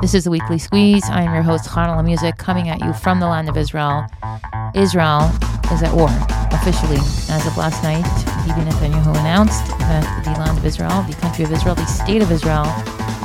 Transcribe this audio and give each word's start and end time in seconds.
This 0.00 0.14
is 0.14 0.22
the 0.22 0.30
Weekly 0.30 0.58
Squeeze. 0.58 1.02
I 1.10 1.22
am 1.22 1.34
your 1.34 1.42
host, 1.42 1.68
Chanale 1.68 2.04
Music, 2.04 2.38
coming 2.38 2.68
at 2.68 2.78
you 2.78 2.92
from 2.92 3.18
the 3.18 3.26
land 3.26 3.48
of 3.48 3.56
Israel. 3.56 4.06
Israel 4.72 5.26
is 5.74 5.82
at 5.82 5.90
war, 5.90 6.06
officially. 6.54 7.02
As 7.34 7.42
of 7.50 7.58
last 7.58 7.82
night, 7.82 8.06
Bibi 8.46 8.62
Netanyahu 8.62 9.10
announced 9.18 9.66
that 9.90 10.06
the 10.22 10.30
land 10.38 10.56
of 10.56 10.64
Israel, 10.64 11.02
the 11.02 11.18
country 11.18 11.44
of 11.44 11.50
Israel, 11.50 11.74
the 11.74 11.84
state 11.86 12.22
of 12.22 12.30
Israel, 12.30 12.70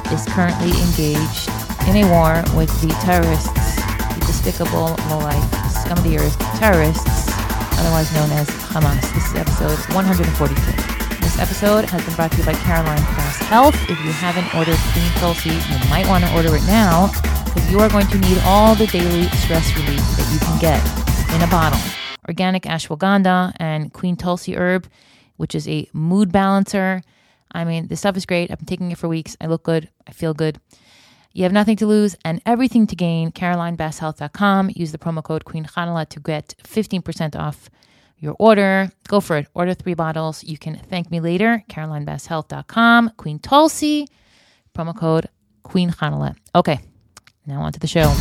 is 0.10 0.26
currently 0.34 0.74
engaged 0.90 1.46
in 1.86 2.02
a 2.02 2.10
war 2.10 2.42
with 2.58 2.74
the 2.82 2.90
terrorists, 3.06 3.78
the 4.18 4.26
despicable, 4.26 4.98
low-life, 5.14 5.46
scum 5.70 6.02
of 6.02 6.04
the 6.04 6.18
earth 6.18 6.34
terrorists, 6.58 7.30
otherwise 7.78 8.10
known 8.18 8.32
as 8.34 8.50
Hamas. 8.74 9.14
This 9.14 9.30
is 9.30 9.36
episode 9.38 9.78
142. 9.94 10.58
This 11.22 11.38
episode 11.38 11.86
has 11.86 12.04
been 12.04 12.16
brought 12.16 12.32
to 12.32 12.38
you 12.38 12.46
by 12.46 12.58
Caroline 12.66 13.06
Bass 13.14 13.33
Health. 13.46 13.76
If 13.90 14.00
you 14.04 14.12
haven't 14.12 14.54
ordered 14.56 14.78
Queen 14.94 15.12
Tulsi, 15.16 15.50
you 15.50 15.90
might 15.90 16.08
want 16.08 16.24
to 16.24 16.36
order 16.36 16.56
it 16.56 16.64
now 16.66 17.08
because 17.46 17.72
you 17.72 17.80
are 17.80 17.90
going 17.90 18.08
to 18.08 18.18
need 18.18 18.38
all 18.46 18.76
the 18.76 18.88
daily 18.88 19.28
stress 19.30 19.76
relief 19.76 20.02
that 20.18 20.30
you 20.34 20.40
can 20.40 20.60
get 20.60 20.82
in 21.36 21.42
a 21.42 21.52
bottle. 21.52 21.80
Organic 22.28 22.64
ashwagandha 22.64 23.54
and 23.58 23.94
Queen 23.94 24.16
Tulsi 24.16 24.56
herb, 24.56 24.88
which 25.38 25.56
is 25.56 25.68
a 25.68 25.88
mood 25.94 26.32
balancer. 26.32 27.02
I 27.52 27.66
mean, 27.66 27.88
this 27.88 28.00
stuff 28.00 28.18
is 28.18 28.26
great. 28.26 28.50
I've 28.50 28.58
been 28.58 28.66
taking 28.66 28.92
it 28.92 28.98
for 28.98 29.08
weeks. 29.08 29.38
I 29.40 29.48
look 29.48 29.64
good. 29.64 29.90
I 30.08 30.12
feel 30.12 30.34
good. 30.34 30.60
You 31.34 31.44
have 31.44 31.52
nothing 31.52 31.76
to 31.78 31.88
lose 31.88 32.16
and 32.24 32.42
everything 32.46 32.86
to 32.88 32.96
gain. 32.96 33.32
CarolineBassHealth.com. 33.32 34.72
Use 34.76 34.92
the 34.92 34.98
promo 34.98 35.24
code 35.24 35.46
QueenChanale 35.46 36.08
to 36.10 36.20
get 36.20 36.56
15% 36.64 37.36
off 37.36 37.70
your 38.24 38.36
order. 38.40 38.90
Go 39.10 39.20
for 39.20 39.38
it. 39.38 39.48
Order 39.54 39.74
three 39.74 39.94
bottles. 39.96 40.44
You 40.44 40.58
can 40.58 40.78
thank 40.78 41.12
me 41.12 41.20
later. 41.20 41.64
CarolineBassHealth.com. 41.70 43.12
Queen 43.18 43.38
Tulsi. 43.38 44.08
Promo 44.74 44.98
code 44.98 45.28
Queen 45.62 45.92
Chanale. 45.92 46.36
Okay, 46.56 46.80
now 47.46 47.62
on 47.62 47.74
to 47.74 47.80
the 47.80 47.88
show. 47.88 48.14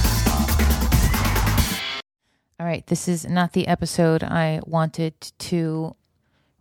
All 2.58 2.66
right, 2.66 2.86
this 2.86 3.08
is 3.08 3.28
not 3.28 3.52
the 3.52 3.68
episode 3.68 4.22
I 4.22 4.60
wanted 4.66 5.14
to 5.38 5.96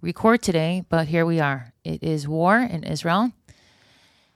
record 0.02 0.42
today, 0.42 0.86
but 0.90 1.08
here 1.08 1.26
we 1.26 1.40
are. 1.40 1.74
It 1.84 2.04
is 2.04 2.28
war 2.28 2.58
in 2.58 2.84
Israel. 2.84 3.32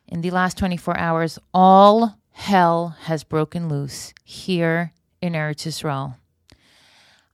In 0.08 0.22
the 0.22 0.32
last 0.32 0.58
24 0.58 0.98
hours, 0.98 1.40
all 1.54 2.18
hell 2.32 2.96
has 3.02 3.24
broken 3.24 3.70
loose 3.70 4.14
here 4.24 4.94
in 5.22 5.34
Eretz 5.34 5.66
Israel. 5.66 6.18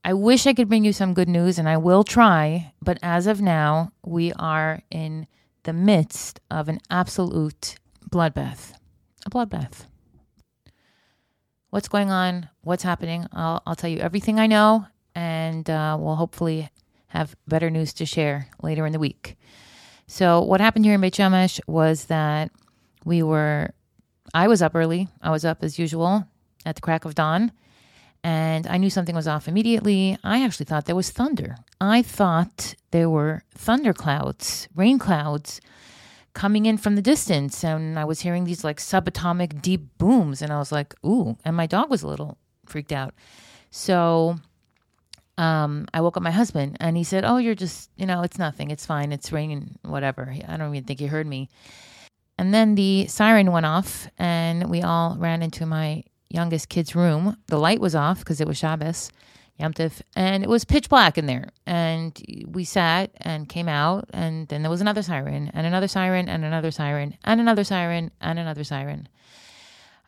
I 0.03 0.13
wish 0.13 0.47
I 0.47 0.53
could 0.53 0.67
bring 0.67 0.83
you 0.83 0.93
some 0.93 1.13
good 1.13 1.29
news, 1.29 1.59
and 1.59 1.69
I 1.69 1.77
will 1.77 2.03
try, 2.03 2.73
but 2.81 2.97
as 3.03 3.27
of 3.27 3.39
now, 3.39 3.91
we 4.03 4.33
are 4.33 4.81
in 4.89 5.27
the 5.63 5.73
midst 5.73 6.39
of 6.49 6.67
an 6.69 6.79
absolute 6.89 7.75
bloodbath. 8.09 8.73
A 9.27 9.29
bloodbath. 9.29 9.85
What's 11.69 11.87
going 11.87 12.09
on? 12.09 12.49
What's 12.61 12.81
happening? 12.81 13.27
I'll, 13.31 13.61
I'll 13.67 13.75
tell 13.75 13.91
you 13.91 13.99
everything 13.99 14.39
I 14.39 14.47
know, 14.47 14.87
and 15.13 15.69
uh, 15.69 15.97
we'll 15.99 16.15
hopefully 16.15 16.69
have 17.07 17.35
better 17.47 17.69
news 17.69 17.93
to 17.93 18.05
share 18.07 18.47
later 18.63 18.87
in 18.87 18.93
the 18.93 18.99
week. 18.99 19.37
So, 20.07 20.41
what 20.41 20.61
happened 20.61 20.85
here 20.85 20.95
in 20.95 21.01
Beit 21.01 21.13
Shemesh 21.13 21.61
was 21.67 22.05
that 22.05 22.51
we 23.05 23.21
were, 23.21 23.69
I 24.33 24.47
was 24.47 24.63
up 24.63 24.73
early. 24.73 25.09
I 25.21 25.29
was 25.29 25.45
up 25.45 25.63
as 25.63 25.77
usual 25.77 26.25
at 26.65 26.75
the 26.75 26.81
crack 26.81 27.05
of 27.05 27.13
dawn 27.13 27.51
and 28.23 28.67
I 28.67 28.77
knew 28.77 28.89
something 28.89 29.15
was 29.15 29.27
off 29.27 29.47
immediately. 29.47 30.17
I 30.23 30.43
actually 30.43 30.65
thought 30.65 30.85
there 30.85 30.95
was 30.95 31.09
thunder. 31.09 31.55
I 31.79 32.01
thought 32.01 32.75
there 32.91 33.09
were 33.09 33.43
thunder 33.55 33.93
clouds, 33.93 34.67
rain 34.75 34.99
clouds 34.99 35.59
coming 36.33 36.65
in 36.65 36.77
from 36.77 36.95
the 36.95 37.01
distance. 37.01 37.63
And 37.63 37.97
I 37.97 38.05
was 38.05 38.21
hearing 38.21 38.43
these 38.43 38.63
like 38.63 38.77
subatomic 38.77 39.61
deep 39.61 39.97
booms. 39.97 40.41
And 40.41 40.53
I 40.53 40.59
was 40.59 40.71
like, 40.71 40.93
ooh. 41.05 41.37
And 41.43 41.55
my 41.55 41.65
dog 41.65 41.89
was 41.89 42.03
a 42.03 42.07
little 42.07 42.37
freaked 42.65 42.91
out. 42.91 43.13
So 43.71 44.37
um, 45.37 45.87
I 45.93 46.01
woke 46.01 46.17
up 46.17 46.23
my 46.23 46.31
husband 46.31 46.77
and 46.79 46.95
he 46.95 47.03
said, 47.03 47.25
Oh, 47.25 47.37
you're 47.37 47.55
just, 47.55 47.89
you 47.95 48.05
know, 48.05 48.21
it's 48.21 48.37
nothing. 48.37 48.69
It's 48.69 48.85
fine. 48.85 49.11
It's 49.11 49.31
raining, 49.31 49.79
whatever. 49.81 50.33
I 50.47 50.57
don't 50.57 50.75
even 50.75 50.85
think 50.85 50.99
he 50.99 51.07
heard 51.07 51.25
me. 51.25 51.49
And 52.37 52.53
then 52.53 52.75
the 52.75 53.07
siren 53.07 53.51
went 53.51 53.65
off 53.65 54.07
and 54.17 54.69
we 54.69 54.81
all 54.81 55.15
ran 55.17 55.41
into 55.41 55.65
my 55.65 56.03
youngest 56.33 56.69
kid's 56.69 56.95
room. 56.95 57.37
The 57.47 57.59
light 57.59 57.79
was 57.79 57.95
off 57.95 58.19
because 58.19 58.41
it 58.41 58.47
was 58.47 58.57
Shabbos, 58.57 59.11
Yom 59.59 59.73
and 60.15 60.43
it 60.43 60.49
was 60.49 60.65
pitch 60.65 60.89
black 60.89 61.17
in 61.17 61.27
there. 61.27 61.49
And 61.65 62.19
we 62.47 62.63
sat 62.63 63.11
and 63.17 63.47
came 63.47 63.67
out, 63.67 64.09
and 64.13 64.47
then 64.47 64.61
there 64.63 64.71
was 64.71 64.81
another 64.81 65.03
siren, 65.03 65.51
and 65.53 65.67
another 65.67 65.87
siren, 65.87 66.27
and 66.27 66.43
another 66.43 66.71
siren, 66.71 67.17
and 67.23 67.39
another 67.39 67.63
siren, 67.63 68.11
and 68.21 68.39
another 68.39 68.63
siren. 68.63 69.07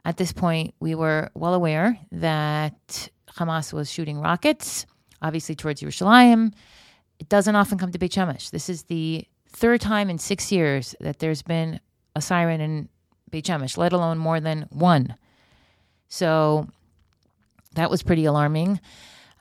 At 0.06 0.18
this 0.18 0.34
point, 0.34 0.74
we 0.80 0.96
were 0.96 1.30
well 1.34 1.54
aware 1.54 1.98
that 2.12 3.10
Hamas 3.38 3.72
was 3.72 3.92
shooting 3.92 4.20
rockets, 4.20 4.86
obviously 5.22 5.56
towards 5.56 5.82
Yerushalayim. 5.82 6.54
It 7.20 7.30
doesn't 7.30 7.56
often 7.56 7.78
come 7.78 7.92
to 7.92 8.00
Beit 8.00 8.12
Shemesh. 8.12 8.50
This 8.50 8.70
is 8.70 8.84
the 8.84 9.26
third 9.50 9.82
time 9.82 10.10
in 10.10 10.18
six 10.18 10.52
years 10.52 10.96
that 11.00 11.20
there's 11.20 11.42
been 11.42 11.80
a 12.16 12.22
siren 12.22 12.60
in 12.60 12.90
Beit 13.30 13.46
Shemesh, 13.46 13.78
let 13.78 13.94
alone 13.94 14.18
more 14.18 14.40
than 14.40 14.66
one. 14.70 15.16
So 16.14 16.68
that 17.74 17.90
was 17.90 18.04
pretty 18.04 18.26
alarming. 18.26 18.80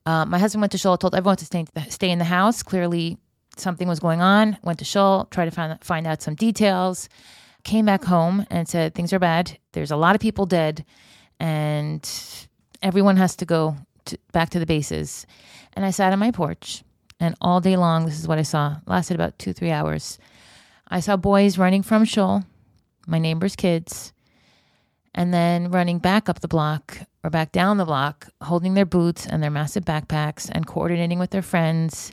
Uh, 0.06 0.25
my 0.25 0.38
husband 0.38 0.62
went 0.62 0.72
to 0.72 0.78
shul, 0.78 0.97
told 0.97 1.15
everyone 1.15 1.37
to 1.37 1.44
stay, 1.44 1.66
stay 1.91 2.09
in 2.09 2.19
the 2.19 2.25
house. 2.25 2.62
Clearly, 2.62 3.19
something 3.59 3.88
was 3.88 4.00
going 4.00 4.22
on. 4.22 4.56
Went 4.62 4.78
to 4.78 4.84
shul, 4.87 5.28
tried 5.31 5.44
to 5.44 5.50
find, 5.50 5.84
find 5.84 6.06
out 6.06 6.22
some 6.22 6.34
details. 6.34 7.11
Came 7.62 7.84
back 7.84 8.05
home 8.05 8.47
and 8.50 8.66
said 8.66 8.94
things 8.94 9.12
are 9.12 9.19
bad. 9.19 9.59
There's 9.72 9.91
a 9.91 9.97
lot 9.97 10.15
of 10.15 10.22
people 10.22 10.47
dead, 10.47 10.87
and 11.38 12.09
everyone 12.81 13.19
has 13.19 13.37
to 13.37 13.44
go 13.44 13.77
to, 14.06 14.16
back 14.32 14.49
to 14.50 14.59
the 14.59 14.65
bases. 14.65 15.27
And 15.75 15.84
I 15.84 15.91
sat 15.91 16.15
on 16.15 16.19
my 16.21 16.31
porch, 16.31 16.84
and 17.21 17.34
all 17.43 17.61
day 17.61 17.77
long, 17.77 18.06
this 18.06 18.19
is 18.19 18.27
what 18.27 18.38
I 18.38 18.43
saw. 18.44 18.78
Lasted 18.87 19.15
about 19.15 19.38
two, 19.38 19.53
three 19.53 19.71
hours. 19.71 20.19
I 20.88 21.00
saw 21.00 21.19
boys 21.19 21.59
running 21.59 21.82
from 21.82 22.06
shul, 22.06 22.44
my 23.06 23.19
neighbor's 23.19 23.56
kids, 23.56 24.15
and 25.15 25.33
then 25.33 25.71
running 25.71 25.99
back 25.99 26.28
up 26.28 26.41
the 26.41 26.49
block 26.49 26.99
or 27.23 27.31
back 27.31 27.53
down 27.53 27.77
the 27.77 27.84
block, 27.84 28.28
holding 28.43 28.75
their 28.75 28.87
boots 28.87 29.27
and 29.27 29.43
their 29.43 29.50
massive 29.50 29.84
backpacks 29.84 30.50
and 30.50 30.67
coordinating 30.67 31.19
with 31.19 31.31
their 31.31 31.43
friends 31.43 32.12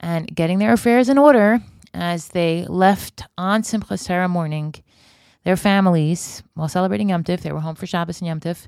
and 0.00 0.34
getting 0.34 0.58
their 0.58 0.72
affairs 0.72 1.08
in 1.08 1.18
order 1.18 1.60
as 1.92 2.28
they 2.28 2.64
left 2.68 3.22
on 3.36 3.62
Simchas 3.62 4.06
Torah 4.06 4.28
morning 4.28 4.74
their 5.44 5.56
families 5.56 6.42
while 6.54 6.68
celebrating 6.68 7.10
Yom 7.10 7.24
Tif. 7.24 7.40
They 7.40 7.52
were 7.52 7.60
home 7.60 7.76
for 7.76 7.86
Shabbos 7.86 8.20
and 8.20 8.28
Yom 8.28 8.40
Tif 8.40 8.66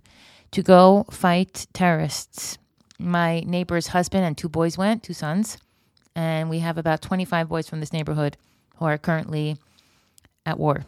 to 0.52 0.62
go 0.62 1.04
fight 1.10 1.66
terrorists. 1.72 2.58
My 2.98 3.40
neighbor's 3.40 3.88
husband 3.88 4.24
and 4.24 4.36
two 4.36 4.48
boys 4.48 4.78
went, 4.78 5.02
two 5.02 5.12
sons, 5.12 5.58
and 6.16 6.48
we 6.50 6.60
have 6.60 6.78
about 6.78 7.02
25 7.02 7.48
boys 7.48 7.68
from 7.68 7.80
this 7.80 7.92
neighborhood 7.92 8.36
who 8.76 8.86
are 8.86 8.98
currently 8.98 9.56
at 10.46 10.58
war. 10.58 10.84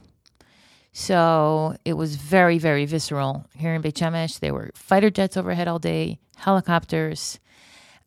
So 0.93 1.77
it 1.85 1.95
was 1.95 2.17
very, 2.17 2.59
very 2.59 2.85
visceral 2.85 3.47
here 3.57 3.75
in 3.75 3.81
Beit 3.81 3.95
Shemesh. 3.95 4.41
There 4.41 4.55
were 4.55 4.71
fighter 4.75 5.11
jets 5.11 5.37
overhead 5.37 5.69
all 5.69 5.79
day, 5.79 6.19
helicopters, 6.37 7.39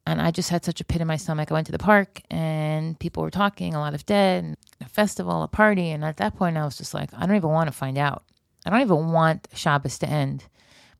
and 0.05 0.21
I 0.21 0.31
just 0.31 0.49
had 0.49 0.65
such 0.65 0.81
a 0.81 0.83
pit 0.83 1.01
in 1.01 1.07
my 1.07 1.15
stomach. 1.15 1.49
I 1.49 1.53
went 1.53 1.65
to 1.67 1.71
the 1.71 1.79
park 1.79 2.21
and 2.29 2.99
people 2.99 3.23
were 3.23 3.31
talking, 3.31 3.73
a 3.73 3.79
lot 3.79 3.93
of 3.93 4.05
dead, 4.05 4.43
and 4.43 4.57
a 4.81 4.89
festival, 4.89 5.43
a 5.43 5.47
party, 5.47 5.91
and 5.91 6.03
at 6.03 6.17
that 6.17 6.35
point 6.35 6.57
I 6.57 6.65
was 6.65 6.77
just 6.77 6.93
like, 6.93 7.09
I 7.13 7.25
don't 7.25 7.37
even 7.37 7.51
want 7.51 7.67
to 7.67 7.73
find 7.73 7.97
out. 7.97 8.23
I 8.65 8.69
don't 8.69 8.81
even 8.81 9.11
want 9.11 9.47
Shabbos 9.53 9.97
to 9.99 10.09
end. 10.09 10.45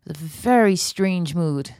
It 0.05 0.17
was 0.17 0.21
a 0.21 0.25
very 0.25 0.75
strange 0.75 1.35
mood. 1.35 1.75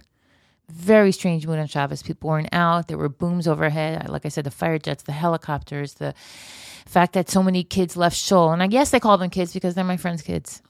Very 0.70 1.12
strange 1.12 1.46
mood 1.46 1.59
on 1.59 1.68
Shabbos. 1.68 2.03
People 2.03 2.30
weren't 2.30 2.53
out. 2.53 2.88
There 2.88 2.97
were 2.97 3.09
booms 3.09 3.47
overhead. 3.47 4.09
Like 4.09 4.25
I 4.25 4.30
said, 4.30 4.46
the 4.46 4.52
fighter 4.52 4.80
jets, 4.80 5.03
the 5.03 5.12
helicopters, 5.12 5.96
the 5.96 6.14
fact 6.85 7.13
that 7.13 7.29
so 7.29 7.44
many 7.44 7.63
kids 7.63 7.97
left 7.97 8.16
shul. 8.16 8.51
And 8.51 8.61
I 8.61 8.67
guess 8.67 8.91
they 8.91 8.99
call 8.99 9.17
them 9.17 9.29
kids 9.29 9.53
because 9.53 9.75
they're 9.75 9.83
my 9.83 9.97
friend's 9.97 10.21
kids. 10.21 10.61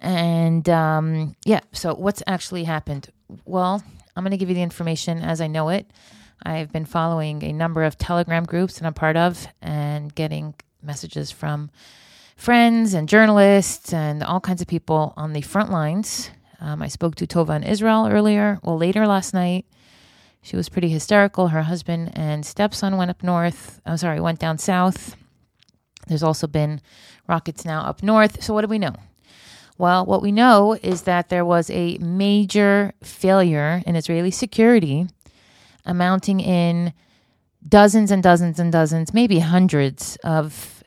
And 0.00 0.68
um, 0.68 1.36
yeah, 1.44 1.60
so 1.72 1.94
what's 1.94 2.22
actually 2.26 2.64
happened? 2.64 3.08
Well, 3.44 3.82
I'm 4.16 4.24
going 4.24 4.30
to 4.30 4.36
give 4.36 4.48
you 4.48 4.54
the 4.54 4.62
information 4.62 5.18
as 5.18 5.40
I 5.40 5.46
know 5.46 5.68
it. 5.68 5.90
I've 6.42 6.72
been 6.72 6.84
following 6.84 7.42
a 7.42 7.52
number 7.52 7.82
of 7.82 7.98
Telegram 7.98 8.44
groups 8.44 8.78
that 8.78 8.86
I'm 8.86 8.94
part 8.94 9.16
of 9.16 9.46
and 9.60 10.14
getting 10.14 10.54
messages 10.82 11.30
from 11.30 11.70
friends 12.36 12.94
and 12.94 13.08
journalists 13.08 13.92
and 13.92 14.22
all 14.22 14.40
kinds 14.40 14.62
of 14.62 14.68
people 14.68 15.14
on 15.16 15.32
the 15.32 15.40
front 15.40 15.70
lines. 15.70 16.30
Um, 16.60 16.82
I 16.82 16.88
spoke 16.88 17.16
to 17.16 17.26
Tova 17.26 17.56
in 17.56 17.64
Israel 17.64 18.08
earlier, 18.10 18.60
well, 18.62 18.78
later 18.78 19.06
last 19.06 19.34
night. 19.34 19.66
She 20.48 20.56
was 20.56 20.70
pretty 20.70 20.88
hysterical. 20.88 21.48
Her 21.48 21.64
husband 21.64 22.10
and 22.14 22.46
stepson 22.46 22.96
went 22.96 23.10
up 23.10 23.22
north. 23.22 23.82
I'm 23.84 23.98
sorry, 23.98 24.18
went 24.18 24.38
down 24.38 24.56
south. 24.56 25.14
There's 26.06 26.22
also 26.22 26.46
been 26.46 26.80
rockets 27.28 27.66
now 27.66 27.82
up 27.82 28.02
north. 28.02 28.42
So, 28.42 28.54
what 28.54 28.62
do 28.62 28.68
we 28.68 28.78
know? 28.78 28.94
Well, 29.76 30.06
what 30.06 30.22
we 30.22 30.32
know 30.32 30.72
is 30.82 31.02
that 31.02 31.28
there 31.28 31.44
was 31.44 31.68
a 31.68 31.98
major 31.98 32.94
failure 33.02 33.82
in 33.84 33.94
Israeli 33.94 34.30
security, 34.30 35.08
amounting 35.84 36.40
in 36.40 36.94
dozens 37.68 38.10
and 38.10 38.22
dozens 38.22 38.58
and 38.58 38.72
dozens, 38.72 39.12
maybe 39.12 39.40
hundreds 39.40 40.16
of 40.24 40.82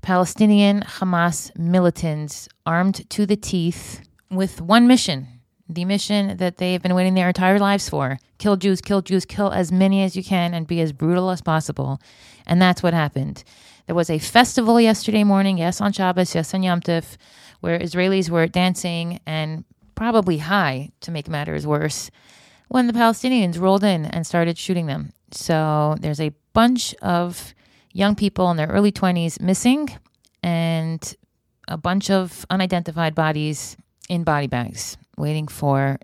Palestinian 0.00 0.80
Hamas 0.80 1.54
militants 1.54 2.48
armed 2.64 3.10
to 3.10 3.26
the 3.26 3.36
teeth 3.36 4.00
with 4.30 4.62
one 4.62 4.86
mission 4.86 5.35
the 5.68 5.84
mission 5.84 6.36
that 6.36 6.58
they've 6.58 6.82
been 6.82 6.94
waiting 6.94 7.14
their 7.14 7.28
entire 7.28 7.58
lives 7.58 7.88
for 7.88 8.18
kill 8.38 8.56
Jews, 8.56 8.80
kill 8.80 9.02
Jews, 9.02 9.24
kill 9.24 9.50
as 9.50 9.72
many 9.72 10.02
as 10.02 10.14
you 10.14 10.22
can, 10.22 10.54
and 10.54 10.66
be 10.66 10.80
as 10.80 10.92
brutal 10.92 11.30
as 11.30 11.40
possible. 11.40 12.00
And 12.46 12.60
that's 12.60 12.82
what 12.82 12.94
happened. 12.94 13.42
There 13.86 13.94
was 13.94 14.10
a 14.10 14.18
festival 14.18 14.80
yesterday 14.80 15.24
morning, 15.24 15.58
yes, 15.58 15.80
on 15.80 15.92
Shabbos, 15.92 16.34
yes, 16.34 16.52
on 16.52 16.62
Yom 16.62 16.80
Tov, 16.80 17.16
where 17.60 17.78
Israelis 17.78 18.28
were 18.28 18.46
dancing 18.46 19.20
and 19.26 19.64
probably 19.94 20.38
high 20.38 20.90
to 21.00 21.10
make 21.10 21.28
matters 21.28 21.66
worse 21.66 22.10
when 22.68 22.86
the 22.86 22.92
Palestinians 22.92 23.58
rolled 23.58 23.84
in 23.84 24.04
and 24.04 24.26
started 24.26 24.58
shooting 24.58 24.86
them. 24.86 25.12
So 25.30 25.96
there's 26.00 26.20
a 26.20 26.32
bunch 26.52 26.94
of 26.96 27.54
young 27.92 28.14
people 28.14 28.50
in 28.50 28.56
their 28.56 28.66
early 28.66 28.92
20s 28.92 29.40
missing 29.40 29.88
and 30.42 31.16
a 31.68 31.76
bunch 31.76 32.10
of 32.10 32.44
unidentified 32.50 33.14
bodies 33.14 33.76
in 34.08 34.24
body 34.24 34.46
bags 34.46 34.98
waiting 35.16 35.48
for 35.48 35.98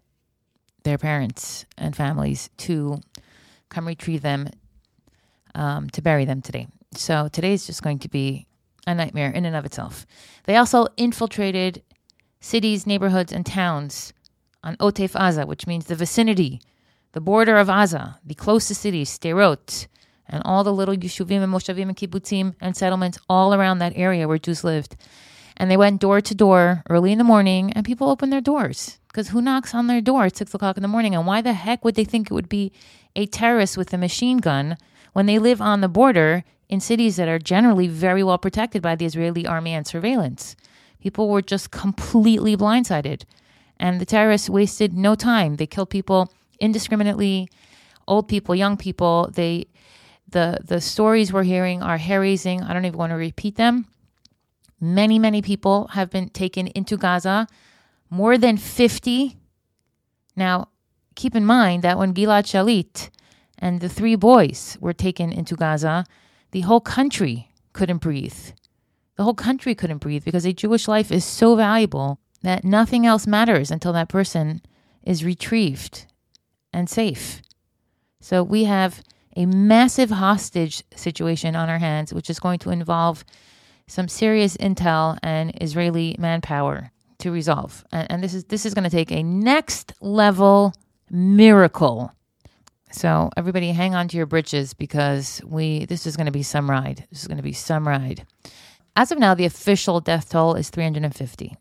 their 0.85 0.99
parents 0.99 1.64
and 1.79 1.94
families 1.94 2.50
to 2.59 3.00
come 3.69 3.87
retrieve 3.87 4.23
them 4.23 4.49
um, 5.55 5.88
to 5.91 6.03
bury 6.03 6.25
them 6.25 6.43
today. 6.43 6.69
So 6.94 7.29
today 7.29 7.53
is 7.53 7.67
just 7.67 7.82
going 7.82 7.99
to 8.00 8.09
be 8.09 8.47
a 8.87 8.94
nightmare 8.94 9.31
in 9.31 9.44
and 9.44 9.56
of 9.56 9.64
itself. 9.64 10.06
They 10.44 10.56
also 10.56 10.87
infiltrated 10.97 11.82
cities, 12.41 12.87
neighborhoods, 12.87 13.32
and 13.32 13.47
towns 13.47 14.12
on 14.64 14.76
Otef 14.76 15.12
Aza, 15.12 15.47
which 15.47 15.67
means 15.67 15.87
the 15.87 15.94
vicinity, 15.94 16.61
the 17.12 17.20
border 17.20 17.56
of 17.56 17.69
Aza, 17.69 18.19
the 18.25 18.35
closest 18.35 18.81
cities, 18.81 19.17
Sderot, 19.19 19.87
and 20.29 20.43
all 20.44 20.64
the 20.64 20.73
little 20.73 20.94
yeshuvim 20.94 21.43
and 21.43 21.53
moshavim 21.53 21.88
and 21.88 21.97
kibbutzim 21.97 22.55
and 22.61 22.76
settlements 22.76 23.19
all 23.29 23.55
around 23.55 23.79
that 23.79 23.93
area 23.97 24.26
where 24.26 24.38
Jews 24.38 24.64
lived. 24.64 24.97
And 25.56 25.70
they 25.70 25.76
went 25.76 26.00
door 26.00 26.20
to 26.20 26.35
door 26.35 26.82
early 26.88 27.12
in 27.12 27.19
the 27.19 27.25
morning, 27.25 27.73
and 27.73 27.85
people 27.85 28.09
opened 28.09 28.32
their 28.32 28.41
doors 28.41 28.99
because 29.12 29.29
who 29.29 29.43
knocks 29.43 29.75
on 29.75 29.88
their 29.88 30.00
door 30.00 30.25
at 30.25 30.37
six 30.37 30.55
o'clock 30.55 30.79
in 30.79 30.82
the 30.82 30.88
morning? 30.88 31.14
And 31.14 31.26
why 31.26 31.43
the 31.43 31.53
heck 31.53 31.85
would 31.85 31.97
they 31.97 32.05
think 32.05 32.31
it 32.31 32.35
would 32.35 32.49
be 32.49 32.73
a 33.14 33.26
terrorist 33.26 33.76
with 33.76 33.93
a 33.93 33.99
machine 33.99 34.38
gun 34.38 34.79
when 35.12 35.26
they 35.26 35.38
live 35.38 35.61
on 35.61 35.82
the 35.82 35.88
border 35.88 36.44
in 36.70 36.81
cities 36.81 37.17
that 37.17 37.29
are 37.29 37.38
generally 37.38 37.88
very 37.88 38.23
well 38.23 38.38
protected 38.38 38.81
by 38.81 38.97
the 38.97 39.05
Israeli 39.05 39.47
army 39.47 39.75
and 39.75 39.87
surveillance? 39.87 40.56
People 40.99 41.29
were 41.29 41.43
just 41.43 41.70
completely 41.70 42.56
blindsided. 42.56 43.25
And 43.79 44.00
the 44.00 44.06
terrorists 44.06 44.49
wasted 44.49 44.94
no 44.94 45.14
time. 45.14 45.56
They 45.56 45.67
killed 45.67 45.91
people 45.91 46.32
indiscriminately, 46.59 47.50
old 48.09 48.29
people, 48.29 48.55
young 48.55 48.79
people. 48.79 49.31
They 49.35 49.67
the 50.26 50.56
the 50.64 50.81
stories 50.81 51.32
we're 51.32 51.43
hearing 51.43 51.82
are 51.82 51.99
hair 51.99 52.20
raising. 52.20 52.62
I 52.62 52.73
don't 52.73 52.87
even 52.87 52.99
want 52.99 53.11
to 53.11 53.17
repeat 53.17 53.56
them. 53.56 53.87
Many, 54.81 55.19
many 55.19 55.43
people 55.43 55.88
have 55.88 56.09
been 56.09 56.31
taken 56.31 56.69
into 56.69 56.97
Gaza 56.97 57.47
more 58.12 58.37
than 58.37 58.59
50. 58.59 59.38
Now, 60.37 60.69
keep 61.14 61.35
in 61.35 61.47
mind 61.47 61.82
that 61.82 61.97
when 61.97 62.12
Gilad 62.12 62.44
Shalit 62.44 63.09
and 63.59 63.81
the 63.81 63.88
three 63.88 64.17
boys 64.17 64.76
were 64.82 64.93
taken 64.93 65.32
into 65.32 65.56
Gaza, 65.56 66.05
the 66.50 66.61
whole 66.61 66.81
country 66.81 67.49
couldn't 67.73 68.03
breathe. 68.03 68.50
The 69.17 69.25
whole 69.25 69.35
country 69.35 69.75
couldn't 69.75 70.03
breathe 70.03 70.26
because 70.26 70.44
a 70.44 70.53
Jewish 70.53 70.88
life 70.88 71.11
is 71.11 71.25
so 71.25 71.56
valuable 71.56 72.19
that 72.43 72.64
nothing 72.64 73.06
else 73.06 73.26
matters 73.26 73.70
until 73.70 73.94
that 73.94 74.11
person 74.11 74.61
is 75.03 75.25
retrieved 75.25 76.05
and 76.70 76.91
safe. 76.91 77.41
So 78.20 78.43
we 78.43 78.64
have 78.64 79.03
a 79.37 79.47
massive 79.47 80.11
hostage 80.11 80.85
situation 80.94 81.56
on 81.56 81.70
our 81.70 81.79
hands, 81.79 82.12
which 82.12 82.29
is 82.29 82.38
going 82.38 82.59
to 82.59 82.70
involve 82.70 83.25
some 83.87 84.06
serious 84.06 84.55
intel 84.59 85.19
and 85.23 85.56
Israeli 85.62 86.14
manpower 86.19 86.91
to 87.22 87.30
resolve. 87.30 87.84
And, 87.92 88.10
and 88.10 88.22
this 88.22 88.34
is 88.34 88.44
this 88.44 88.66
is 88.66 88.74
going 88.74 88.84
to 88.84 88.90
take 88.90 89.10
a 89.10 89.22
next 89.22 89.94
level 90.00 90.74
miracle. 91.10 92.12
So 92.92 93.30
everybody, 93.36 93.72
hang 93.72 93.94
on 93.94 94.08
to 94.08 94.16
your 94.16 94.26
britches 94.26 94.74
because 94.74 95.40
we 95.44 95.86
this 95.86 96.06
is 96.06 96.16
going 96.16 96.26
to 96.26 96.32
be 96.32 96.42
some 96.42 96.70
ride. 96.70 97.06
This 97.10 97.22
is 97.22 97.28
going 97.28 97.38
to 97.38 97.42
be 97.42 97.52
some 97.52 97.88
ride. 97.88 98.26
As 98.94 99.10
of 99.10 99.19
now, 99.19 99.34
the 99.34 99.46
official 99.46 100.00
death 100.00 100.30
toll 100.30 100.54
is 100.54 100.69
350. 100.69 101.56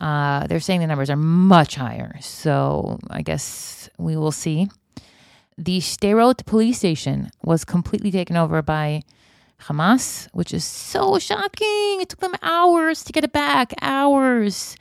Uh, 0.00 0.46
they're 0.46 0.60
saying 0.60 0.80
the 0.80 0.86
numbers 0.86 1.08
are 1.08 1.16
much 1.16 1.76
higher. 1.76 2.16
So 2.20 2.98
I 3.08 3.22
guess 3.22 3.88
we 3.98 4.16
will 4.16 4.32
see. 4.32 4.68
The 5.56 5.78
Sderot 5.78 6.44
police 6.44 6.78
station 6.78 7.30
was 7.42 7.64
completely 7.64 8.10
taken 8.10 8.36
over 8.36 8.60
by 8.60 9.02
Hamas, 9.62 10.28
which 10.32 10.52
is 10.52 10.64
so 10.64 11.18
shocking. 11.18 12.00
It 12.00 12.08
took 12.08 12.20
them 12.20 12.34
hours 12.42 13.02
to 13.04 13.12
get 13.12 13.24
it 13.24 13.32
back, 13.32 13.72
hours. 13.82 14.76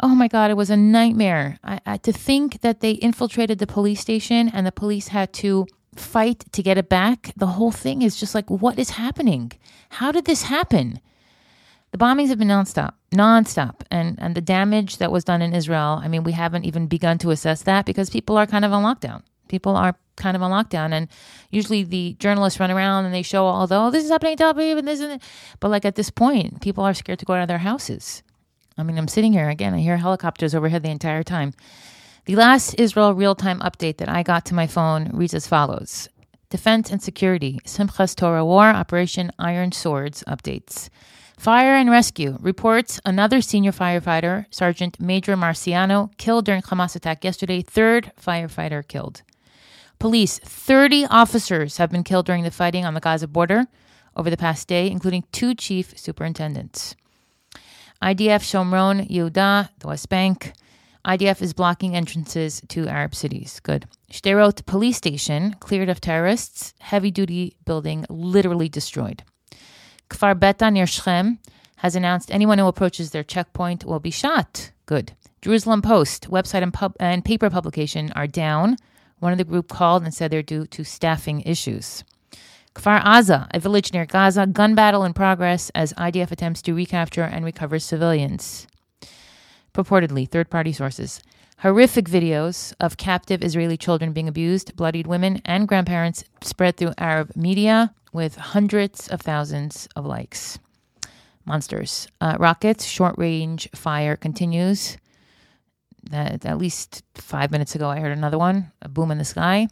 Oh 0.00 0.14
my 0.14 0.28
God, 0.28 0.50
it 0.50 0.56
was 0.56 0.70
a 0.70 0.76
nightmare. 0.76 1.58
I, 1.62 1.80
I, 1.86 1.96
to 1.98 2.12
think 2.12 2.60
that 2.60 2.80
they 2.80 2.92
infiltrated 2.92 3.58
the 3.58 3.66
police 3.66 4.00
station 4.00 4.48
and 4.48 4.66
the 4.66 4.72
police 4.72 5.08
had 5.08 5.32
to 5.34 5.66
fight 5.94 6.44
to 6.52 6.62
get 6.62 6.76
it 6.76 6.88
back. 6.88 7.32
The 7.36 7.46
whole 7.46 7.70
thing 7.70 8.02
is 8.02 8.16
just 8.16 8.34
like, 8.34 8.50
what 8.50 8.78
is 8.78 8.90
happening? 8.90 9.52
How 9.90 10.12
did 10.12 10.24
this 10.24 10.42
happen? 10.42 11.00
The 11.92 11.98
bombings 11.98 12.28
have 12.28 12.38
been 12.38 12.48
nonstop, 12.48 12.94
nonstop, 13.14 13.82
and 13.88 14.18
and 14.20 14.34
the 14.34 14.40
damage 14.40 14.98
that 14.98 15.12
was 15.12 15.22
done 15.22 15.40
in 15.40 15.54
Israel. 15.54 16.00
I 16.02 16.08
mean, 16.08 16.24
we 16.24 16.32
haven't 16.32 16.64
even 16.64 16.88
begun 16.88 17.18
to 17.18 17.30
assess 17.30 17.62
that 17.62 17.86
because 17.86 18.10
people 18.10 18.36
are 18.36 18.46
kind 18.48 18.64
of 18.64 18.72
on 18.72 18.82
lockdown. 18.82 19.22
People 19.54 19.76
are 19.76 19.94
kind 20.16 20.36
of 20.36 20.42
on 20.42 20.50
lockdown. 20.50 20.92
And 20.92 21.06
usually 21.50 21.84
the 21.84 22.16
journalists 22.18 22.58
run 22.58 22.72
around 22.72 23.04
and 23.04 23.14
they 23.14 23.22
show 23.22 23.46
all 23.46 23.68
the, 23.68 23.76
oh, 23.76 23.92
this 23.92 24.02
is 24.02 24.10
happening 24.10 24.32
in 24.32 24.38
Tel 24.38 24.52
Aviv 24.52 24.78
and 24.78 24.88
this 24.88 24.98
and. 24.98 25.22
But 25.60 25.70
like 25.70 25.84
at 25.84 25.94
this 25.94 26.10
point, 26.10 26.60
people 26.60 26.82
are 26.82 26.92
scared 26.92 27.20
to 27.20 27.24
go 27.24 27.34
out 27.34 27.42
of 27.42 27.46
their 27.46 27.58
houses. 27.58 28.24
I 28.76 28.82
mean, 28.82 28.98
I'm 28.98 29.06
sitting 29.06 29.32
here 29.32 29.48
again, 29.48 29.74
I 29.74 29.78
hear 29.78 29.96
helicopters 29.96 30.56
overhead 30.56 30.82
the 30.82 30.90
entire 30.90 31.22
time. 31.22 31.54
The 32.24 32.34
last 32.34 32.74
Israel 32.74 33.14
real 33.14 33.36
time 33.36 33.60
update 33.60 33.98
that 33.98 34.08
I 34.08 34.24
got 34.24 34.44
to 34.46 34.54
my 34.54 34.66
phone 34.66 35.10
reads 35.12 35.34
as 35.34 35.46
follows 35.46 36.08
Defense 36.50 36.90
and 36.90 37.00
Security, 37.00 37.60
Simchas 37.64 38.16
Torah 38.16 38.44
War, 38.44 38.66
Operation 38.66 39.30
Iron 39.38 39.70
Swords 39.70 40.24
updates. 40.26 40.88
Fire 41.38 41.76
and 41.76 41.90
Rescue 41.90 42.38
reports 42.40 43.00
another 43.04 43.40
senior 43.40 43.72
firefighter, 43.72 44.46
Sergeant 44.50 44.98
Major 44.98 45.36
Marciano, 45.36 46.10
killed 46.16 46.44
during 46.44 46.62
Hamas 46.62 46.96
attack 46.96 47.22
yesterday. 47.24 47.62
Third 47.62 48.10
firefighter 48.20 48.86
killed. 48.86 49.22
Police 50.04 50.38
30 50.38 51.06
officers 51.06 51.78
have 51.78 51.90
been 51.90 52.04
killed 52.04 52.26
during 52.26 52.44
the 52.44 52.50
fighting 52.50 52.84
on 52.84 52.92
the 52.92 53.00
Gaza 53.00 53.26
border 53.26 53.64
over 54.14 54.28
the 54.28 54.36
past 54.36 54.68
day, 54.68 54.90
including 54.90 55.24
two 55.32 55.54
chief 55.54 55.98
superintendents. 55.98 56.94
IDF 58.02 58.42
Shomron 58.44 59.08
Yehuda, 59.08 59.70
the 59.78 59.86
West 59.86 60.10
Bank. 60.10 60.52
IDF 61.06 61.40
is 61.40 61.54
blocking 61.54 61.96
entrances 61.96 62.60
to 62.68 62.86
Arab 62.86 63.14
cities. 63.14 63.60
Good. 63.60 63.86
Sderot 64.12 64.66
police 64.66 64.98
station 64.98 65.54
cleared 65.58 65.88
of 65.88 66.02
terrorists. 66.02 66.74
Heavy 66.80 67.10
duty 67.10 67.56
building 67.64 68.04
literally 68.10 68.68
destroyed. 68.68 69.22
Kfar 70.10 70.38
Beta 70.38 70.70
near 70.70 70.86
Shechem 70.86 71.38
has 71.76 71.96
announced 71.96 72.30
anyone 72.30 72.58
who 72.58 72.66
approaches 72.66 73.12
their 73.12 73.24
checkpoint 73.24 73.86
will 73.86 74.00
be 74.00 74.10
shot. 74.10 74.70
Good. 74.84 75.14
Jerusalem 75.40 75.80
Post 75.80 76.28
website 76.28 76.62
and, 76.62 76.74
pub- 76.74 76.96
and 77.00 77.24
paper 77.24 77.48
publication 77.48 78.12
are 78.14 78.26
down. 78.26 78.76
One 79.18 79.32
of 79.32 79.38
the 79.38 79.44
group 79.44 79.68
called 79.68 80.02
and 80.02 80.12
said 80.12 80.30
they're 80.30 80.42
due 80.42 80.66
to 80.66 80.84
staffing 80.84 81.40
issues. 81.42 82.04
Kfar 82.74 83.02
Aza, 83.04 83.46
a 83.52 83.60
village 83.60 83.92
near 83.92 84.04
Gaza, 84.04 84.46
gun 84.46 84.74
battle 84.74 85.04
in 85.04 85.12
progress 85.14 85.70
as 85.74 85.92
IDF 85.92 86.32
attempts 86.32 86.60
to 86.62 86.74
recapture 86.74 87.22
and 87.22 87.44
recover 87.44 87.78
civilians. 87.78 88.66
Purportedly, 89.72 90.28
third 90.28 90.50
party 90.50 90.72
sources. 90.72 91.22
Horrific 91.58 92.06
videos 92.06 92.74
of 92.80 92.96
captive 92.96 93.42
Israeli 93.42 93.76
children 93.76 94.12
being 94.12 94.28
abused, 94.28 94.76
bloodied 94.76 95.06
women, 95.06 95.40
and 95.44 95.68
grandparents 95.68 96.24
spread 96.42 96.76
through 96.76 96.94
Arab 96.98 97.30
media 97.36 97.94
with 98.12 98.36
hundreds 98.36 99.08
of 99.08 99.20
thousands 99.20 99.88
of 99.94 100.04
likes. 100.04 100.58
Monsters. 101.46 102.08
Uh, 102.20 102.36
rockets, 102.40 102.84
short 102.84 103.14
range 103.18 103.68
fire 103.74 104.16
continues 104.16 104.96
that 106.10 106.44
at 106.44 106.58
least 106.58 107.02
five 107.14 107.50
minutes 107.50 107.74
ago, 107.74 107.88
I 107.88 108.00
heard 108.00 108.16
another 108.16 108.38
one, 108.38 108.72
a 108.82 108.88
boom 108.88 109.10
in 109.10 109.18
the 109.18 109.24
sky. 109.24 109.68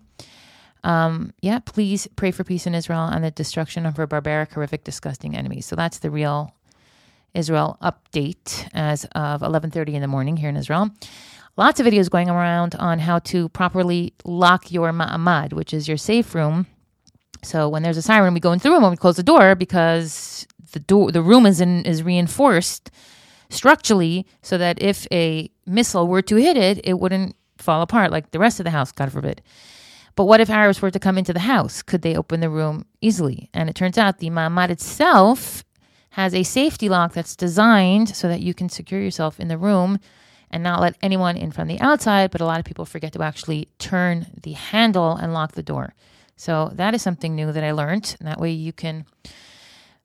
Um, 0.85 1.33
yeah, 1.41 1.61
please 1.61 2.09
pray 2.17 2.31
for 2.33 2.45
peace 2.45 2.67
in 2.67 2.75
Israel 2.75 3.05
and 3.05 3.23
the 3.25 3.31
destruction 3.31 3.87
of 3.87 3.97
her 3.97 4.07
barbaric, 4.07 4.53
horrific, 4.53 4.85
disgusting 4.85 5.37
enemies. 5.37 5.67
So 5.67 5.77
that's 5.77 5.99
the 5.99 6.11
real 6.11 6.55
Israel 7.35 7.79
update 7.83 8.69
as 8.75 9.05
of 9.15 9.43
11:30 9.43 9.95
in 9.95 10.03
the 10.03 10.09
morning 10.09 10.37
here 10.37 10.49
in 10.49 10.57
Israel. 10.57 10.91
Lots 11.57 11.81
of 11.81 11.87
videos 11.87 12.11
going 12.11 12.31
around 12.31 12.75
on 12.77 12.99
how 12.99 13.19
to 13.21 13.49
properly 13.51 14.15
lock 14.25 14.73
your 14.73 14.91
ma'amad, 14.93 15.53
which 15.53 15.75
is 15.75 15.87
your 15.87 15.99
safe 15.99 16.35
room. 16.35 16.67
So 17.43 17.69
when 17.69 17.83
there's 17.83 17.97
a 17.97 18.03
siren, 18.03 18.35
we 18.35 18.41
go 18.41 18.53
into 18.53 18.65
the 18.65 18.71
room 18.71 18.85
and 18.85 18.91
we 18.91 18.97
close 18.97 19.17
the 19.17 19.23
door 19.23 19.55
because 19.55 20.47
the 20.73 20.81
door, 20.81 21.13
the 21.13 21.23
room 21.23 21.45
is 21.45 21.61
in, 21.61 21.85
is 21.85 22.03
reinforced 22.03 22.91
structurally 23.53 24.27
so 24.43 24.59
that 24.59 24.81
if 24.83 25.07
a 25.13 25.51
missile 25.67 26.07
were 26.07 26.23
to 26.23 26.37
hit 26.37 26.57
it, 26.57 26.81
it 26.85 26.99
wouldn't 26.99 27.37
fall 27.59 27.83
apart 27.83 28.11
like 28.11 28.31
the 28.31 28.39
rest 28.39 28.61
of 28.61 28.65
the 28.65 28.71
house, 28.71 28.93
God 28.93 29.13
forbid. 29.13 29.43
But 30.15 30.25
what 30.25 30.41
if 30.41 30.51
Arabs 30.51 30.83
were 30.83 30.91
to 30.91 30.99
come 30.99 31.17
into 31.17 31.33
the 31.33 31.41
house? 31.41 31.83
Could 31.83 32.03
they 32.03 32.17
open 32.17 32.41
the 32.41 32.51
room 32.51 32.85
easily? 33.01 33.49
And 33.55 33.71
it 33.71 33.75
turns 33.75 33.97
out 33.97 34.19
the 34.19 34.31
Ma'amad 34.31 34.71
itself 34.71 35.65
has 36.11 36.35
a 36.35 36.43
safety 36.43 36.89
lock 36.89 37.15
that's 37.15 37.35
designed 37.35 38.15
so 38.15 38.29
that 38.29 38.43
you 38.43 38.53
can 38.53 38.69
secure 38.69 39.01
yourself 39.01 39.41
in 39.41 39.49
the 39.49 39.57
room 39.57 39.99
and 40.51 40.63
not 40.63 40.81
let 40.81 40.97
anyone 41.01 41.39
in 41.39 41.51
from 41.51 41.67
the 41.69 41.81
outside. 41.81 42.31
But 42.31 42.43
a 42.43 42.45
lot 42.45 42.59
of 42.59 42.67
people 42.67 42.85
forget 42.85 43.15
to 43.15 43.23
actually 43.23 43.69
turn 43.79 44.27
the 44.43 44.53
handle 44.53 45.17
and 45.17 45.33
lock 45.33 45.53
the 45.53 45.63
door. 45.63 45.95
So 46.37 46.71
that 46.75 46.95
is 46.95 47.01
something 47.01 47.35
new 47.35 47.53
that 47.53 47.65
I 47.65 47.73
learned. 47.73 48.17
And 48.19 48.29
that 48.29 48.41
way 48.41 48.51
you 48.51 48.75
can 48.75 49.07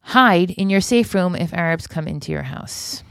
hide 0.01 0.51
in 0.51 0.69
your 0.69 0.79
safe 0.79 1.13
room 1.13 1.35
if 1.35 1.53
Arabs 1.53 1.87
come 1.87 2.07
into 2.07 2.31
your 2.31 2.43
house. 2.43 3.03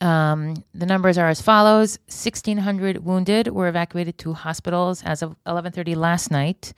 Um, 0.00 0.64
the 0.74 0.86
numbers 0.86 1.18
are 1.18 1.28
as 1.28 1.42
follows: 1.42 1.98
1,600 2.08 3.04
wounded 3.04 3.48
were 3.48 3.68
evacuated 3.68 4.16
to 4.18 4.32
hospitals 4.32 5.02
as 5.02 5.22
of 5.22 5.36
11:30 5.46 5.94
last 5.94 6.30
night. 6.30 6.72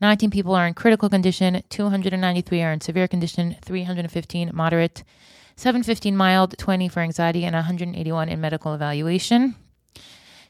19 0.00 0.30
people 0.30 0.54
are 0.54 0.66
in 0.66 0.74
critical 0.74 1.08
condition, 1.08 1.62
293 1.70 2.62
are 2.62 2.72
in 2.72 2.80
severe 2.80 3.08
condition, 3.08 3.56
315 3.64 4.50
moderate, 4.54 5.02
715 5.56 6.16
mild, 6.16 6.56
20 6.56 6.88
for 6.88 7.00
anxiety, 7.00 7.44
and 7.44 7.54
181 7.54 8.28
in 8.28 8.40
medical 8.40 8.74
evaluation. 8.74 9.56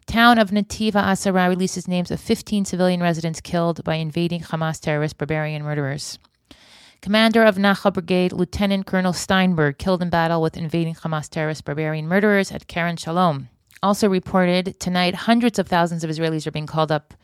Town 0.07 0.39
of 0.39 0.51
Netiv 0.51 0.93
HaAsara 0.93 1.49
releases 1.49 1.89
names 1.89 2.11
of 2.11 2.21
15 2.21 2.65
civilian 2.65 3.01
residents 3.03 3.41
killed 3.41 3.85
by 3.85 3.97
invading 3.97 4.41
Hamas 4.41 4.81
terrorist 4.81 5.19
barbarian 5.19 5.63
murderers. 5.63 6.19
Commander 7.01 7.45
of 7.45 7.57
Nahal 7.57 7.93
Brigade, 7.93 8.33
Lieutenant 8.33 8.87
Colonel 8.87 9.13
Steinberg, 9.13 9.79
killed 9.79 10.03
in 10.03 10.11
battle 10.11 10.43
with 10.43 10.57
invading 10.57 10.97
Hamas 10.97 11.29
terrorist 11.29 11.65
barbarian 11.65 12.09
murderers 12.09 12.51
at 12.51 12.67
Kerem 12.67 12.99
Shalom. 12.99 13.49
Also 13.83 14.09
reported 14.09 14.79
tonight, 14.81 15.15
hundreds 15.15 15.61
of 15.61 15.69
thousands 15.69 16.03
of 16.03 16.11
Israelis 16.11 16.47
are 16.47 16.51
being 16.51 16.67
called 16.67 16.91
up 16.91 17.15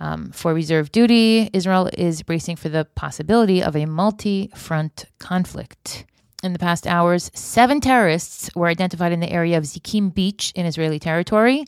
um, 0.00 0.32
for 0.32 0.52
reserve 0.52 0.90
duty. 0.90 1.48
Israel 1.52 1.88
is 1.96 2.22
bracing 2.22 2.56
for 2.56 2.68
the 2.68 2.84
possibility 2.96 3.62
of 3.62 3.76
a 3.76 3.86
multi 3.86 4.50
front 4.56 5.04
conflict. 5.20 6.04
In 6.42 6.52
the 6.52 6.58
past 6.58 6.88
hours, 6.88 7.30
seven 7.32 7.80
terrorists 7.80 8.50
were 8.56 8.66
identified 8.66 9.12
in 9.12 9.20
the 9.20 9.30
area 9.30 9.56
of 9.56 9.62
Zikim 9.62 10.12
Beach 10.12 10.52
in 10.56 10.66
Israeli 10.66 10.98
territory. 10.98 11.64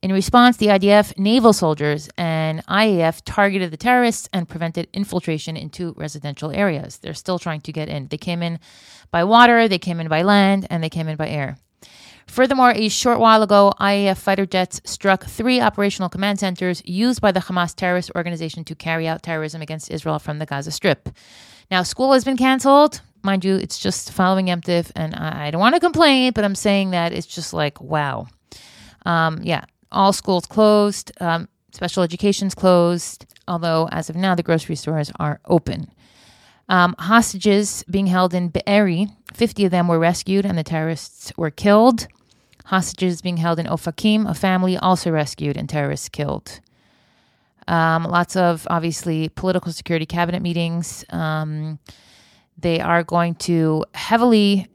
In 0.00 0.12
response, 0.12 0.58
the 0.58 0.68
IDF 0.68 1.18
naval 1.18 1.52
soldiers 1.52 2.08
and 2.16 2.64
IAF 2.66 3.20
targeted 3.24 3.72
the 3.72 3.76
terrorists 3.76 4.28
and 4.32 4.48
prevented 4.48 4.86
infiltration 4.92 5.56
into 5.56 5.92
residential 5.96 6.52
areas. 6.52 6.98
They're 6.98 7.14
still 7.14 7.40
trying 7.40 7.62
to 7.62 7.72
get 7.72 7.88
in. 7.88 8.06
They 8.06 8.16
came 8.16 8.42
in 8.42 8.60
by 9.10 9.24
water, 9.24 9.66
they 9.66 9.78
came 9.78 9.98
in 9.98 10.06
by 10.06 10.22
land, 10.22 10.68
and 10.70 10.84
they 10.84 10.88
came 10.88 11.08
in 11.08 11.16
by 11.16 11.28
air. 11.28 11.58
Furthermore, 12.28 12.72
a 12.76 12.88
short 12.88 13.18
while 13.18 13.42
ago, 13.42 13.72
IAF 13.80 14.18
fighter 14.18 14.46
jets 14.46 14.80
struck 14.84 15.24
three 15.24 15.60
operational 15.60 16.08
command 16.08 16.38
centers 16.38 16.82
used 16.84 17.20
by 17.20 17.32
the 17.32 17.40
Hamas 17.40 17.74
terrorist 17.74 18.12
organization 18.14 18.64
to 18.64 18.74
carry 18.74 19.08
out 19.08 19.22
terrorism 19.22 19.62
against 19.62 19.90
Israel 19.90 20.18
from 20.18 20.38
the 20.38 20.46
Gaza 20.46 20.70
Strip. 20.70 21.08
Now, 21.70 21.82
school 21.82 22.12
has 22.12 22.24
been 22.24 22.36
canceled. 22.36 23.00
Mind 23.22 23.44
you, 23.44 23.56
it's 23.56 23.78
just 23.78 24.12
following 24.12 24.48
Yom 24.48 24.60
and 24.94 25.14
I, 25.14 25.50
don't 25.50 25.60
want 25.60 25.74
to 25.74 25.80
complain, 25.80 26.32
but 26.34 26.44
I'm 26.44 26.54
saying 26.54 26.90
that 26.90 27.12
it's 27.12 27.26
just 27.26 27.52
like, 27.52 27.80
wow. 27.80 28.28
Um, 29.04 29.40
yeah, 29.42 29.64
all 29.90 30.12
schools 30.12 30.46
closed, 30.46 31.12
um, 31.20 31.48
special 31.72 32.02
education's 32.02 32.54
closed, 32.54 33.26
although 33.46 33.88
as 33.92 34.10
of 34.10 34.16
now, 34.16 34.34
the 34.34 34.42
grocery 34.42 34.76
stores 34.76 35.10
are 35.18 35.40
open. 35.46 35.90
Um, 36.68 36.94
hostages 36.98 37.82
being 37.90 38.06
held 38.06 38.34
in 38.34 38.48
Be'eri, 38.48 39.08
50 39.32 39.64
of 39.64 39.70
them 39.70 39.88
were 39.88 39.98
rescued 39.98 40.44
and 40.44 40.58
the 40.58 40.64
terrorists 40.64 41.32
were 41.36 41.50
killed. 41.50 42.06
Hostages 42.66 43.22
being 43.22 43.38
held 43.38 43.58
in 43.58 43.66
Ofakim, 43.66 44.28
a 44.28 44.34
family 44.34 44.76
also 44.76 45.10
rescued 45.10 45.56
and 45.56 45.68
terrorists 45.68 46.10
killed. 46.10 46.60
Um, 47.66 48.04
lots 48.04 48.36
of 48.36 48.66
obviously 48.70 49.30
political 49.30 49.72
security 49.72 50.06
cabinet 50.06 50.42
meetings. 50.42 51.04
Um, 51.10 51.78
they 52.58 52.80
are 52.80 53.04
going 53.04 53.36
to 53.36 53.84
heavily 53.94 54.68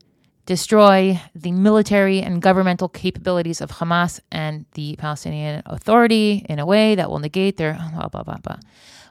destroy 0.46 1.22
the 1.36 1.52
military 1.52 2.22
and 2.22 2.42
governmental 2.42 2.90
capabilities 2.90 3.62
of 3.62 3.72
Hamas 3.72 4.20
and 4.32 4.66
the 4.74 4.96
Palestinian 4.98 5.64
Authority 5.66 6.46
in 6.50 6.60
a 6.60 6.66
way 6.66 6.96
that 6.96 7.10
will 7.10 7.20
negate 7.20 7.58
their 7.58 7.74
blah, 7.94 8.10
blah, 8.10 8.24
blah, 8.24 8.38
blah. 8.38 8.58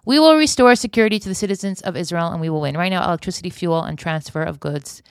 We 0.04 0.18
will 0.18 0.36
restore 0.36 0.74
security 0.74 1.18
to 1.20 1.28
the 1.28 1.34
citizens 1.34 1.80
of 1.80 1.96
Israel 1.96 2.28
and 2.28 2.40
we 2.40 2.50
will 2.50 2.60
win. 2.60 2.76
Right 2.76 2.90
now, 2.90 3.04
electricity, 3.04 3.50
fuel, 3.50 3.82
and 3.82 3.98
transfer 3.98 4.42
of 4.42 4.60
goods 4.60 5.02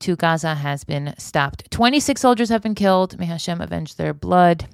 to 0.00 0.16
Gaza 0.16 0.54
has 0.54 0.82
been 0.82 1.14
stopped. 1.18 1.70
26 1.70 2.20
soldiers 2.20 2.48
have 2.48 2.62
been 2.62 2.74
killed. 2.74 3.18
May 3.18 3.26
Hashem 3.26 3.60
avenge 3.60 3.96
their 3.96 4.14
blood. 4.14 4.66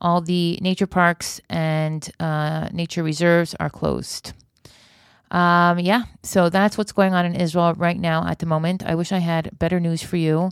All 0.00 0.20
the 0.20 0.58
nature 0.60 0.86
parks 0.86 1.40
and 1.48 2.08
uh, 2.20 2.68
nature 2.72 3.02
reserves 3.02 3.54
are 3.58 3.70
closed. 3.70 4.32
Um, 5.30 5.78
yeah, 5.78 6.04
so 6.22 6.48
that's 6.48 6.78
what's 6.78 6.92
going 6.92 7.12
on 7.12 7.26
in 7.26 7.34
Israel 7.34 7.74
right 7.74 7.98
now 7.98 8.26
at 8.26 8.38
the 8.38 8.46
moment. 8.46 8.84
I 8.84 8.94
wish 8.94 9.12
I 9.12 9.18
had 9.18 9.58
better 9.58 9.78
news 9.78 10.02
for 10.02 10.16
you. 10.16 10.50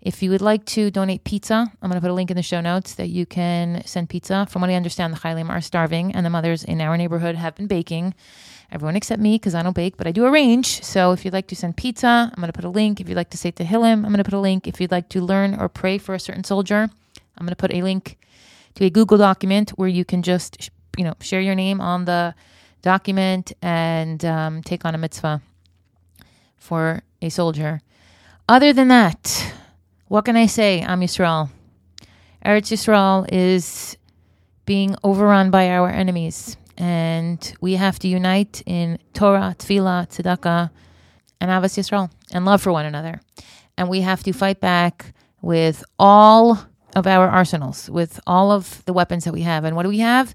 If 0.00 0.22
you 0.22 0.30
would 0.30 0.42
like 0.42 0.64
to 0.66 0.90
donate 0.92 1.24
pizza, 1.24 1.54
I'm 1.54 1.90
going 1.90 2.00
to 2.00 2.00
put 2.00 2.12
a 2.12 2.14
link 2.14 2.30
in 2.30 2.36
the 2.36 2.42
show 2.42 2.60
notes 2.60 2.94
that 2.94 3.08
you 3.08 3.26
can 3.26 3.82
send 3.84 4.08
pizza. 4.08 4.46
From 4.48 4.62
what 4.62 4.70
I 4.70 4.74
understand, 4.74 5.12
the 5.12 5.18
Chayalim 5.18 5.50
are 5.50 5.60
starving, 5.60 6.14
and 6.14 6.24
the 6.24 6.30
mothers 6.30 6.62
in 6.62 6.80
our 6.80 6.96
neighborhood 6.96 7.34
have 7.34 7.56
been 7.56 7.66
baking. 7.66 8.14
Everyone 8.70 8.94
except 8.94 9.20
me, 9.20 9.34
because 9.34 9.56
I 9.56 9.62
don't 9.62 9.74
bake, 9.74 9.96
but 9.96 10.06
I 10.06 10.12
do 10.12 10.24
arrange. 10.24 10.84
So 10.84 11.10
if 11.10 11.24
you'd 11.24 11.34
like 11.34 11.48
to 11.48 11.56
send 11.56 11.76
pizza, 11.76 12.30
I'm 12.32 12.40
going 12.40 12.46
to 12.46 12.52
put 12.52 12.64
a 12.64 12.68
link. 12.68 13.00
If 13.00 13.08
you'd 13.08 13.16
like 13.16 13.30
to 13.30 13.38
say 13.38 13.50
Tehillim, 13.50 14.04
I'm 14.04 14.12
going 14.12 14.18
to 14.18 14.24
put 14.24 14.34
a 14.34 14.38
link. 14.38 14.68
If 14.68 14.80
you'd 14.80 14.92
like 14.92 15.08
to 15.08 15.20
learn 15.20 15.58
or 15.58 15.68
pray 15.68 15.98
for 15.98 16.14
a 16.14 16.20
certain 16.20 16.44
soldier, 16.44 16.88
I'm 17.36 17.44
going 17.44 17.50
to 17.50 17.56
put 17.56 17.74
a 17.74 17.82
link 17.82 18.18
to 18.76 18.84
a 18.84 18.90
Google 18.90 19.18
document 19.18 19.70
where 19.70 19.88
you 19.88 20.04
can 20.04 20.22
just, 20.22 20.70
you 20.96 21.02
know, 21.02 21.14
share 21.20 21.40
your 21.40 21.56
name 21.56 21.80
on 21.80 22.04
the 22.04 22.34
document 22.82 23.52
and 23.62 24.24
um, 24.24 24.62
take 24.62 24.84
on 24.84 24.94
a 24.94 24.98
mitzvah 24.98 25.40
for 26.56 27.02
a 27.22 27.28
soldier. 27.28 27.80
Other 28.48 28.72
than 28.72 28.88
that, 28.88 29.52
what 30.08 30.24
can 30.24 30.36
I 30.36 30.46
say? 30.46 30.80
Am 30.80 31.00
Yisrael. 31.00 31.50
Eretz 32.44 32.70
Yisrael 32.70 33.26
is 33.32 33.96
being 34.66 34.96
overrun 35.02 35.50
by 35.50 35.70
our 35.70 35.88
enemies, 35.88 36.56
and 36.76 37.54
we 37.60 37.74
have 37.74 37.98
to 38.00 38.08
unite 38.08 38.62
in 38.66 38.98
Torah, 39.14 39.56
Tefillah, 39.58 40.08
Tzedakah, 40.08 40.70
and 41.40 41.50
Avas 41.50 41.76
Yisrael, 41.76 42.10
and 42.32 42.44
love 42.44 42.62
for 42.62 42.72
one 42.72 42.86
another. 42.86 43.20
And 43.76 43.88
we 43.88 44.02
have 44.02 44.22
to 44.24 44.32
fight 44.32 44.60
back 44.60 45.12
with 45.42 45.84
all 45.98 46.58
of 46.94 47.06
our 47.06 47.28
arsenals, 47.28 47.90
with 47.90 48.20
all 48.26 48.50
of 48.50 48.84
the 48.86 48.92
weapons 48.92 49.24
that 49.24 49.32
we 49.32 49.42
have. 49.42 49.64
And 49.64 49.76
what 49.76 49.82
do 49.82 49.88
we 49.88 49.98
have? 49.98 50.34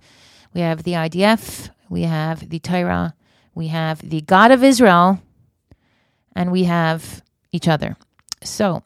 We 0.53 0.61
have 0.61 0.83
the 0.83 0.93
IDF, 0.93 1.69
we 1.91 2.03
have 2.03 2.49
the 2.49 2.59
Torah, 2.59 3.13
we 3.53 3.67
have 3.67 3.99
the 4.09 4.21
God 4.21 4.49
of 4.51 4.63
Israel, 4.63 5.21
and 6.33 6.49
we 6.49 6.63
have 6.63 7.21
each 7.51 7.67
other. 7.67 7.97
So 8.41 8.83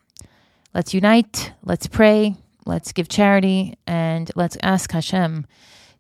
let's 0.74 0.92
unite, 0.92 1.54
let's 1.64 1.86
pray, 1.86 2.36
let's 2.66 2.92
give 2.92 3.08
charity, 3.08 3.78
and 3.86 4.32
let's 4.36 4.58
ask 4.64 4.92
Hashem 4.92 5.46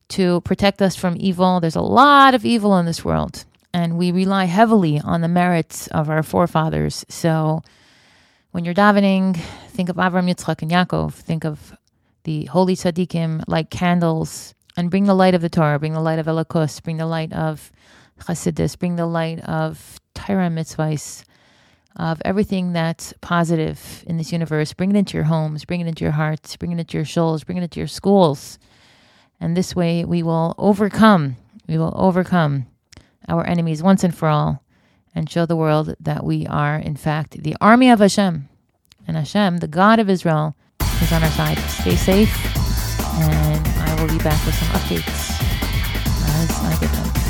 to 0.10 0.42
protect 0.42 0.82
us 0.82 0.96
from 0.96 1.16
evil. 1.20 1.60
There's 1.60 1.76
a 1.76 1.82
lot 1.82 2.34
of 2.34 2.44
evil 2.44 2.76
in 2.80 2.88
this 2.88 3.06
world, 3.06 3.46
and 3.72 4.00
we 4.00 4.12
rely 4.12 4.46
heavily 4.46 5.00
on 5.00 5.22
the 5.22 5.28
merits 5.28 5.86
of 5.88 6.10
our 6.10 6.24
forefathers. 6.24 7.06
So 7.08 7.62
when 8.50 8.66
you're 8.66 8.74
davening, 8.74 9.38
think 9.70 9.90
of 9.90 9.98
Avram, 9.98 10.28
Yitzchak, 10.28 10.64
and 10.64 10.72
Yaakov. 10.72 11.14
Think 11.14 11.46
of 11.46 11.78
the 12.24 12.46
holy 12.46 12.76
tzaddikim 12.76 13.44
like 13.48 13.70
candles 13.70 14.56
and 14.77 14.89
bring 14.89 15.05
the 15.05 15.13
light 15.13 15.34
of 15.34 15.41
the 15.41 15.50
Torah, 15.50 15.79
bring 15.79 15.94
the 15.94 16.01
light 16.01 16.20
of 16.20 16.25
Elokos, 16.25 16.82
bring 16.84 16.98
the 16.98 17.05
light 17.05 17.34
of 17.34 17.72
Chassidus, 18.20 18.77
bring 18.77 18.96
the 18.96 19.05
light 19.05 19.39
of 19.41 20.00
Torah 20.13 20.50
mitzvahs, 20.50 21.24
of 21.96 22.22
everything 22.25 22.74
that's 22.74 23.13
positive 23.22 24.03
in 24.08 24.17
this 24.17 24.32
universe. 24.32 24.74
Bring 24.74 24.91
it 24.91 24.98
into 24.98 25.17
your 25.17 25.25
homes, 25.25 25.65
bring 25.65 25.82
it 25.82 25.88
into 25.88 26.03
your 26.03 26.12
hearts, 26.12 26.55
bring 26.58 26.72
it 26.72 26.79
into 26.79 26.98
your 26.98 27.05
souls, 27.05 27.44
bring 27.44 27.58
it 27.58 27.63
into 27.63 27.79
your 27.79 27.88
schools. 27.88 28.60
And 29.39 29.55
this 29.55 29.75
way 29.75 30.03
we 30.03 30.24
will 30.24 30.55
overcome, 30.58 31.38
we 31.67 31.77
will 31.77 31.94
overcome 31.96 32.67
our 33.27 33.46
enemies 33.46 33.82
once 33.82 34.03
and 34.03 34.15
for 34.15 34.27
all 34.27 34.62
and 35.13 35.29
show 35.29 35.46
the 35.46 35.55
world 35.55 35.96
that 36.00 36.25
we 36.25 36.46
are, 36.48 36.75
in 36.75 36.96
fact, 36.98 37.41
the 37.44 37.55
army 37.62 37.89
of 37.89 38.00
Hashem. 38.00 38.50
And 39.08 39.17
Hashem, 39.17 39.58
the 39.58 39.67
God 39.67 40.00
of 40.00 40.10
Israel, 40.10 40.55
is 41.01 41.12
on 41.13 41.24
our 41.24 41.29
side. 41.32 41.60
Stay 41.60 41.96
safe 41.96 42.58
and 43.17 43.75
I 43.96 44.02
will 44.02 44.10
be 44.10 44.18
back 44.18 44.46
with 44.46 44.56
some 44.56 44.68
updates 44.70 45.40
as 46.42 46.52
I 46.52 46.78
get 46.82 46.92
them. 46.92 47.25